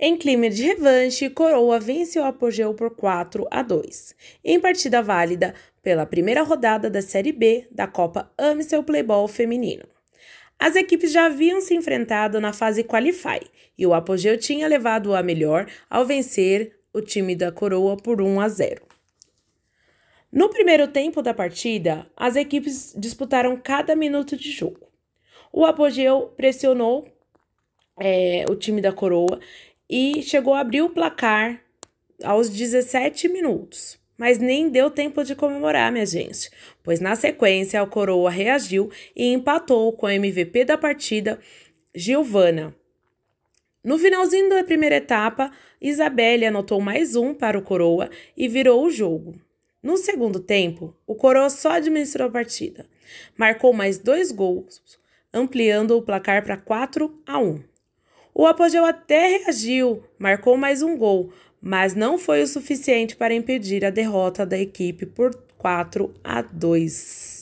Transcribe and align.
Em 0.00 0.16
clima 0.16 0.48
de 0.48 0.62
revanche, 0.62 1.28
Coroa 1.28 1.80
venceu 1.80 2.22
o 2.22 2.26
Apogeu 2.26 2.72
por 2.72 2.94
4 2.94 3.48
a 3.50 3.62
2, 3.62 4.14
em 4.44 4.60
partida 4.60 5.02
válida 5.02 5.52
pela 5.82 6.06
primeira 6.06 6.44
rodada 6.44 6.88
da 6.88 7.02
Série 7.02 7.32
B 7.32 7.66
da 7.68 7.88
Copa 7.88 8.30
Amstel 8.38 8.84
Playball 8.84 9.26
Feminino. 9.26 9.82
As 10.56 10.76
equipes 10.76 11.10
já 11.10 11.26
haviam 11.26 11.60
se 11.60 11.74
enfrentado 11.74 12.40
na 12.40 12.52
fase 12.52 12.84
Qualify 12.84 13.40
e 13.76 13.84
o 13.88 13.92
Apogeu 13.92 14.38
tinha 14.38 14.68
levado 14.68 15.16
a 15.16 15.22
melhor 15.22 15.68
ao 15.90 16.06
vencer 16.06 16.78
o 16.92 17.00
time 17.00 17.34
da 17.34 17.50
Coroa 17.50 17.96
por 17.96 18.22
1 18.22 18.40
a 18.40 18.48
0. 18.48 18.86
No 20.30 20.48
primeiro 20.48 20.86
tempo 20.86 21.20
da 21.22 21.34
partida, 21.34 22.06
as 22.16 22.36
equipes 22.36 22.94
disputaram 22.96 23.56
cada 23.56 23.96
minuto 23.96 24.36
de 24.36 24.52
jogo. 24.52 24.86
O 25.52 25.64
Apogeu 25.64 26.32
pressionou 26.36 27.04
é, 27.98 28.44
o 28.48 28.54
time 28.54 28.80
da 28.80 28.92
Coroa 28.92 29.40
e 29.88 30.22
chegou 30.22 30.54
a 30.54 30.60
abrir 30.60 30.82
o 30.82 30.90
placar 30.90 31.60
aos 32.22 32.48
17 32.50 33.28
minutos. 33.28 33.98
Mas 34.16 34.38
nem 34.38 34.68
deu 34.68 34.90
tempo 34.90 35.22
de 35.22 35.36
comemorar, 35.36 35.92
minha 35.92 36.04
gente, 36.04 36.50
pois 36.82 36.98
na 36.98 37.14
sequência 37.14 37.82
o 37.82 37.86
Coroa 37.86 38.30
reagiu 38.30 38.90
e 39.14 39.32
empatou 39.32 39.92
com 39.92 40.06
a 40.06 40.14
MVP 40.14 40.64
da 40.64 40.76
partida, 40.76 41.38
Giovana. 41.94 42.74
No 43.84 43.96
finalzinho 43.96 44.50
da 44.50 44.64
primeira 44.64 44.96
etapa, 44.96 45.52
Isabelle 45.80 46.46
anotou 46.46 46.80
mais 46.80 47.14
um 47.14 47.32
para 47.32 47.56
o 47.56 47.62
Coroa 47.62 48.10
e 48.36 48.48
virou 48.48 48.84
o 48.84 48.90
jogo. 48.90 49.36
No 49.80 49.96
segundo 49.96 50.40
tempo, 50.40 50.94
o 51.06 51.14
Coroa 51.14 51.48
só 51.48 51.70
administrou 51.70 52.26
a 52.26 52.32
partida. 52.32 52.86
Marcou 53.36 53.72
mais 53.72 53.96
dois 53.98 54.32
gols, 54.32 54.82
ampliando 55.32 55.96
o 55.96 56.02
placar 56.02 56.44
para 56.44 56.56
4 56.56 57.22
a 57.24 57.38
1. 57.38 57.62
O 58.38 58.46
Apogeu 58.46 58.84
até 58.84 59.38
reagiu, 59.38 60.00
marcou 60.16 60.56
mais 60.56 60.80
um 60.80 60.96
gol, 60.96 61.32
mas 61.60 61.96
não 61.96 62.16
foi 62.16 62.40
o 62.40 62.46
suficiente 62.46 63.16
para 63.16 63.34
impedir 63.34 63.84
a 63.84 63.90
derrota 63.90 64.46
da 64.46 64.56
equipe 64.56 65.06
por 65.06 65.34
4 65.56 66.14
a 66.22 66.40
2. 66.40 67.37